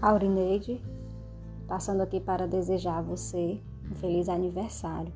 Aurineide, 0.00 0.82
passando 1.68 2.00
aqui 2.00 2.20
para 2.20 2.48
desejar 2.48 2.98
a 2.98 3.02
você 3.02 3.60
um 3.90 3.94
feliz 3.94 4.28
aniversário. 4.28 5.12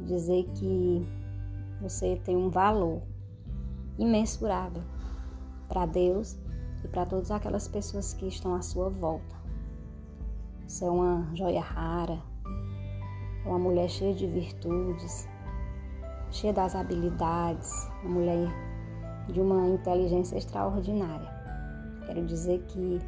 Dizer 0.00 0.44
que 0.54 1.04
você 1.80 2.20
tem 2.24 2.36
um 2.36 2.48
valor 2.48 3.02
imensurável 3.98 4.82
para 5.68 5.84
Deus 5.86 6.38
e 6.84 6.88
para 6.88 7.06
todas 7.06 7.30
aquelas 7.30 7.66
pessoas 7.66 8.12
que 8.12 8.28
estão 8.28 8.54
à 8.54 8.62
sua 8.62 8.88
volta. 8.88 9.34
Você 10.66 10.84
é 10.84 10.90
uma 10.90 11.28
joia 11.34 11.60
rara, 11.60 12.22
uma 13.44 13.58
mulher 13.58 13.88
cheia 13.88 14.14
de 14.14 14.26
virtudes, 14.26 15.28
cheia 16.30 16.52
das 16.52 16.74
habilidades, 16.74 17.70
uma 18.02 18.14
mulher 18.14 18.48
de 19.28 19.40
uma 19.40 19.66
inteligência 19.66 20.36
extraordinária. 20.36 21.28
Quero 22.06 22.24
dizer 22.24 22.62
que 22.68 23.00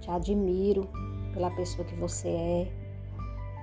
te 0.00 0.10
admiro 0.10 0.88
pela 1.32 1.50
pessoa 1.50 1.86
que 1.86 1.94
você 1.96 2.28
é, 2.28 2.72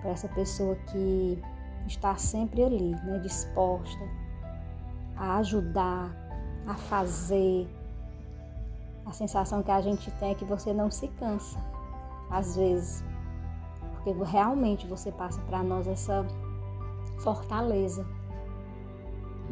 por 0.02 0.10
essa 0.10 0.28
pessoa 0.30 0.76
que 0.92 1.42
está 1.88 2.16
sempre 2.16 2.64
ali, 2.64 2.92
né, 2.92 3.20
disposta 3.20 4.00
a 5.16 5.38
ajudar, 5.38 6.16
a 6.68 6.74
fazer. 6.76 7.68
A 9.06 9.12
sensação 9.12 9.64
que 9.64 9.72
a 9.72 9.82
gente 9.82 10.10
tem 10.12 10.32
é 10.32 10.36
que 10.36 10.46
você 10.46 10.74
não 10.74 10.92
se 10.92 11.08
cansa, 11.08 11.60
às 12.30 12.56
vezes, 12.56 13.04
porque 13.92 14.12
realmente 14.24 14.88
você 14.88 15.12
passa 15.12 15.42
para 15.42 15.64
nós 15.64 15.88
essa 15.88 16.26
fortaleza. 17.20 18.06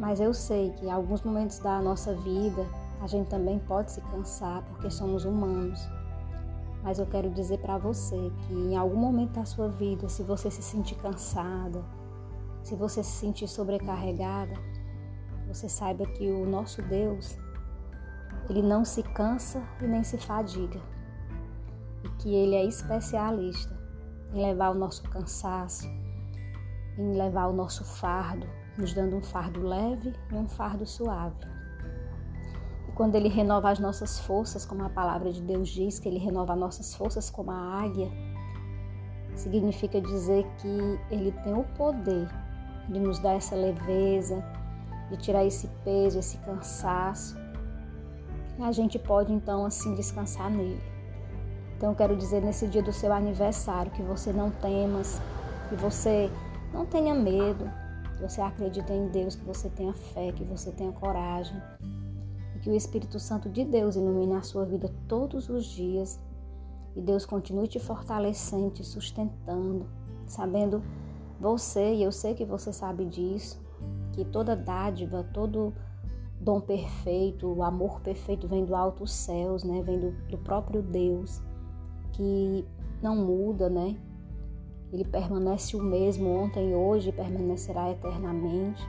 Mas 0.00 0.18
eu 0.18 0.32
sei 0.32 0.70
que 0.70 0.86
em 0.86 0.90
alguns 0.90 1.20
momentos 1.20 1.58
da 1.58 1.78
nossa 1.82 2.14
vida 2.14 2.66
a 3.02 3.06
gente 3.06 3.28
também 3.28 3.58
pode 3.58 3.92
se 3.92 4.00
cansar 4.00 4.62
porque 4.62 4.90
somos 4.90 5.26
humanos. 5.26 5.78
Mas 6.82 6.98
eu 6.98 7.04
quero 7.04 7.28
dizer 7.28 7.58
para 7.58 7.76
você 7.76 8.32
que 8.46 8.54
em 8.54 8.74
algum 8.78 8.96
momento 8.96 9.32
da 9.32 9.44
sua 9.44 9.68
vida, 9.68 10.08
se 10.08 10.22
você 10.22 10.50
se 10.50 10.62
sentir 10.62 10.94
cansada, 10.94 11.84
se 12.62 12.74
você 12.74 13.02
se 13.02 13.10
sentir 13.10 13.46
sobrecarregada, 13.46 14.54
você 15.46 15.68
saiba 15.68 16.06
que 16.06 16.30
o 16.30 16.46
nosso 16.46 16.80
Deus, 16.80 17.38
ele 18.48 18.62
não 18.62 18.86
se 18.86 19.02
cansa 19.02 19.62
e 19.82 19.86
nem 19.86 20.02
se 20.02 20.16
fadiga. 20.16 20.80
E 22.04 22.08
que 22.22 22.34
ele 22.34 22.54
é 22.54 22.64
especialista 22.64 23.78
em 24.32 24.40
levar 24.40 24.70
o 24.70 24.78
nosso 24.78 25.02
cansaço, 25.10 25.86
em 26.96 27.18
levar 27.18 27.48
o 27.48 27.52
nosso 27.52 27.84
fardo, 27.84 28.46
nos 28.76 28.92
dando 28.92 29.16
um 29.16 29.22
fardo 29.22 29.62
leve 29.62 30.12
e 30.30 30.34
um 30.34 30.48
fardo 30.48 30.86
suave 30.86 31.60
quando 33.00 33.14
Ele 33.14 33.30
renova 33.30 33.70
as 33.70 33.78
nossas 33.78 34.20
forças, 34.20 34.66
como 34.66 34.84
a 34.84 34.90
palavra 34.90 35.32
de 35.32 35.40
Deus 35.40 35.70
diz, 35.70 35.98
que 35.98 36.06
Ele 36.06 36.18
renova 36.18 36.54
nossas 36.54 36.94
forças 36.94 37.30
como 37.30 37.50
a 37.50 37.82
águia, 37.82 38.10
significa 39.34 39.98
dizer 39.98 40.46
que 40.58 41.00
Ele 41.10 41.32
tem 41.42 41.54
o 41.54 41.64
poder 41.78 42.28
de 42.90 43.00
nos 43.00 43.18
dar 43.18 43.32
essa 43.32 43.56
leveza, 43.56 44.44
de 45.08 45.16
tirar 45.16 45.46
esse 45.46 45.66
peso, 45.82 46.18
esse 46.18 46.36
cansaço. 46.44 47.38
E 48.58 48.62
a 48.62 48.70
gente 48.70 48.98
pode 48.98 49.32
então 49.32 49.64
assim 49.64 49.94
descansar 49.94 50.50
nele. 50.50 50.82
Então 51.78 51.92
eu 51.92 51.96
quero 51.96 52.14
dizer 52.14 52.42
nesse 52.42 52.66
dia 52.66 52.82
do 52.82 52.92
seu 52.92 53.14
aniversário 53.14 53.90
que 53.92 54.02
você 54.02 54.30
não 54.30 54.50
temas, 54.50 55.22
que 55.70 55.74
você 55.74 56.30
não 56.70 56.84
tenha 56.84 57.14
medo, 57.14 57.64
que 58.20 58.28
você 58.28 58.40
acredite 58.40 58.92
em 58.92 59.08
Deus, 59.08 59.34
que 59.34 59.44
você 59.44 59.70
tenha 59.70 59.94
fé, 59.94 60.30
que 60.32 60.44
você 60.44 60.70
tenha 60.70 60.92
coragem 60.92 61.60
que 62.60 62.70
o 62.70 62.74
Espírito 62.74 63.18
Santo 63.18 63.48
de 63.48 63.64
Deus 63.64 63.96
ilumine 63.96 64.34
a 64.34 64.42
sua 64.42 64.64
vida 64.64 64.92
todos 65.08 65.48
os 65.48 65.64
dias 65.64 66.20
e 66.94 67.00
Deus 67.00 67.24
continue 67.24 67.66
te 67.66 67.78
fortalecendo, 67.78 68.70
te 68.70 68.84
sustentando, 68.84 69.86
sabendo 70.26 70.82
você, 71.40 71.94
e 71.94 72.02
eu 72.02 72.12
sei 72.12 72.34
que 72.34 72.44
você 72.44 72.72
sabe 72.72 73.06
disso, 73.06 73.60
que 74.12 74.24
toda 74.24 74.54
dádiva, 74.54 75.24
todo 75.32 75.72
dom 76.40 76.60
perfeito, 76.60 77.46
o 77.46 77.62
amor 77.62 78.00
perfeito 78.00 78.46
vem 78.46 78.64
do 78.64 78.74
alto 78.74 79.06
céus, 79.06 79.64
né? 79.64 79.82
Vem 79.82 79.98
do, 79.98 80.10
do 80.28 80.38
próprio 80.38 80.82
Deus, 80.82 81.40
que 82.12 82.66
não 83.00 83.16
muda, 83.16 83.70
né? 83.70 83.96
Ele 84.92 85.04
permanece 85.04 85.76
o 85.76 85.82
mesmo 85.82 86.28
ontem 86.28 86.70
e 86.70 86.74
hoje 86.74 87.12
permanecerá 87.12 87.90
eternamente. 87.90 88.82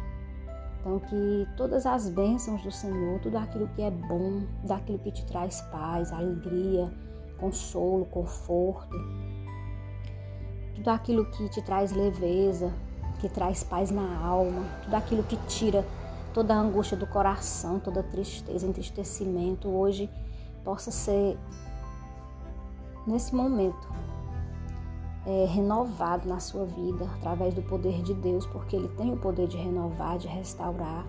Então, 0.79 0.99
que 0.99 1.47
todas 1.55 1.85
as 1.85 2.09
bênçãos 2.09 2.63
do 2.63 2.71
Senhor, 2.71 3.19
tudo 3.19 3.37
aquilo 3.37 3.67
que 3.69 3.83
é 3.83 3.91
bom, 3.91 4.41
daquilo 4.63 4.97
que 4.97 5.11
te 5.11 5.23
traz 5.27 5.61
paz, 5.71 6.11
alegria, 6.11 6.91
consolo, 7.39 8.05
conforto, 8.05 8.95
tudo 10.73 10.89
aquilo 10.89 11.29
que 11.29 11.47
te 11.49 11.61
traz 11.61 11.91
leveza, 11.91 12.73
que 13.19 13.29
traz 13.29 13.63
paz 13.63 13.91
na 13.91 14.17
alma, 14.25 14.63
tudo 14.83 14.95
aquilo 14.95 15.23
que 15.23 15.37
tira 15.45 15.85
toda 16.33 16.55
a 16.55 16.57
angústia 16.57 16.97
do 16.97 17.05
coração, 17.05 17.79
toda 17.79 18.01
tristeza, 18.01 18.65
entristecimento, 18.65 19.69
hoje 19.69 20.09
possa 20.63 20.89
ser 20.89 21.37
nesse 23.05 23.35
momento 23.35 23.87
é, 25.25 25.45
renovado 25.45 26.27
na 26.27 26.39
sua 26.39 26.65
vida 26.65 27.05
através 27.17 27.53
do 27.53 27.61
poder 27.61 28.01
de 28.01 28.13
Deus, 28.13 28.45
porque 28.47 28.75
Ele 28.75 28.87
tem 28.89 29.13
o 29.13 29.17
poder 29.17 29.47
de 29.47 29.57
renovar, 29.57 30.17
de 30.17 30.27
restaurar, 30.27 31.05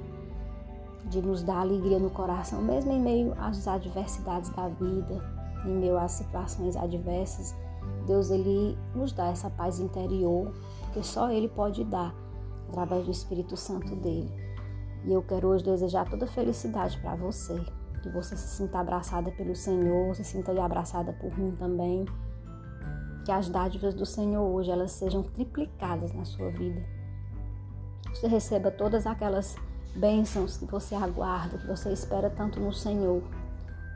de 1.07 1.21
nos 1.23 1.43
dar 1.43 1.61
alegria 1.61 1.99
no 1.99 2.11
coração, 2.11 2.61
mesmo 2.63 2.93
em 2.93 3.01
meio 3.01 3.35
às 3.39 3.67
adversidades 3.67 4.51
da 4.51 4.69
vida, 4.69 5.23
em 5.65 5.77
meio 5.77 5.99
às 5.99 6.13
situações 6.13 6.77
adversas. 6.77 7.55
Deus 8.07 8.31
ele 8.31 8.77
nos 8.95 9.13
dá 9.13 9.29
essa 9.29 9.49
paz 9.49 9.79
interior, 9.79 10.53
que 10.93 11.03
só 11.03 11.31
Ele 11.31 11.49
pode 11.49 11.85
dar 11.85 12.15
através 12.69 13.05
do 13.05 13.11
Espírito 13.11 13.57
Santo 13.57 13.95
dele. 13.97 14.31
E 15.05 15.13
eu 15.13 15.23
quero 15.23 15.49
hoje 15.49 15.65
desejar 15.65 16.09
toda 16.09 16.27
felicidade 16.27 16.99
para 17.01 17.15
você, 17.15 17.61
que 18.03 18.09
você 18.11 18.37
se 18.37 18.57
sinta 18.57 18.79
abraçada 18.79 19.31
pelo 19.33 19.55
Senhor, 19.55 20.15
se 20.15 20.25
sinta 20.25 20.53
abraçada 20.65 21.13
por 21.13 21.37
mim 21.39 21.53
também 21.53 22.05
que 23.25 23.33
as 23.33 23.49
dádivas 23.49 23.95
do 23.95 24.05
Senhor 24.05 24.43
hoje 24.43 24.71
elas 24.71 24.93
sejam 24.93 25.23
triplicadas 25.23 26.13
na 26.13 26.25
sua 26.25 26.51
vida. 26.51 26.83
Você 28.09 28.27
receba 28.27 28.71
todas 28.71 29.07
aquelas 29.07 29.57
bênçãos 29.95 30.57
que 30.57 30.65
você 30.67 30.95
aguarda, 30.95 31.59
que 31.59 31.67
você 31.67 31.93
espera 31.93 32.31
tanto 32.31 32.61
no 32.61 32.73
Senhor. 32.73 33.23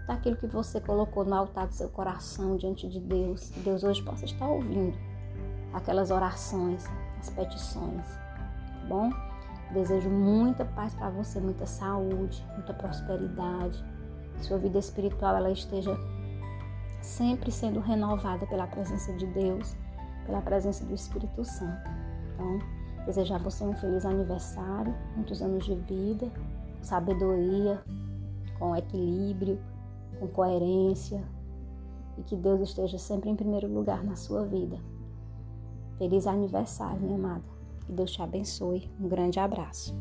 Daquilo 0.06 0.36
que 0.36 0.46
você 0.46 0.80
colocou 0.80 1.24
no 1.24 1.34
altar 1.34 1.66
do 1.66 1.74
seu 1.74 1.88
coração 1.88 2.56
diante 2.56 2.88
de 2.88 3.00
Deus. 3.00 3.50
Que 3.50 3.60
Deus 3.60 3.82
hoje 3.82 4.02
possa 4.02 4.24
estar 4.24 4.46
ouvindo 4.46 4.96
aquelas 5.72 6.10
orações, 6.10 6.84
as 7.18 7.28
petições. 7.30 8.06
Tá 8.06 8.86
bom? 8.88 9.10
Desejo 9.72 10.08
muita 10.08 10.64
paz 10.64 10.94
para 10.94 11.10
você, 11.10 11.40
muita 11.40 11.66
saúde, 11.66 12.44
muita 12.54 12.72
prosperidade. 12.72 13.84
Que 14.36 14.46
sua 14.46 14.58
vida 14.58 14.78
espiritual 14.78 15.36
ela 15.36 15.50
esteja 15.50 15.98
sempre 17.06 17.52
sendo 17.52 17.78
renovada 17.78 18.44
pela 18.46 18.66
presença 18.66 19.12
de 19.12 19.26
Deus, 19.26 19.76
pela 20.26 20.42
presença 20.42 20.84
do 20.84 20.92
Espírito 20.92 21.44
Santo. 21.44 21.88
Então, 22.34 22.58
desejar 23.06 23.38
você 23.38 23.64
um 23.64 23.72
feliz 23.72 24.04
aniversário, 24.04 24.92
muitos 25.14 25.40
anos 25.40 25.64
de 25.64 25.74
vida, 25.76 26.30
sabedoria, 26.82 27.80
com 28.58 28.74
equilíbrio, 28.74 29.60
com 30.18 30.26
coerência 30.26 31.22
e 32.18 32.22
que 32.22 32.34
Deus 32.34 32.60
esteja 32.60 32.98
sempre 32.98 33.30
em 33.30 33.36
primeiro 33.36 33.72
lugar 33.72 34.02
na 34.02 34.16
sua 34.16 34.44
vida. 34.44 34.78
Feliz 35.98 36.26
aniversário, 36.26 37.00
minha 37.00 37.16
amada. 37.16 37.44
Que 37.86 37.92
Deus 37.92 38.10
te 38.10 38.20
abençoe. 38.20 38.90
Um 39.00 39.08
grande 39.08 39.38
abraço. 39.38 39.94